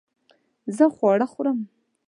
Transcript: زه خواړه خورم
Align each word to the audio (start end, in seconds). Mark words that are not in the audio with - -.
زه 0.75 0.85
خواړه 0.95 1.25
خورم 1.31 1.59